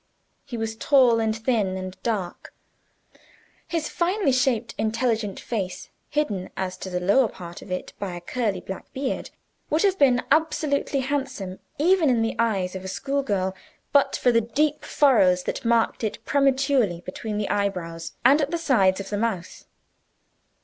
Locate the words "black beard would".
8.61-9.83